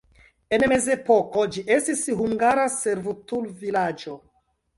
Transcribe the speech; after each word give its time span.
En 0.55 0.63
mezepoko 0.71 1.43
ĝi 1.57 1.63
estis 1.75 2.01
hungara 2.23 2.65
servutulvilaĝo. 2.77 4.19